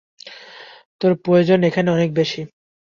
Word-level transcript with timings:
তোর 1.01 1.11
প্রয়োজন 1.23 1.59
এখানে 1.63 1.89
অনেক 1.91 2.09
বেশি। 2.13 2.41